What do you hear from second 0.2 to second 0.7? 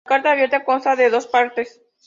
abierta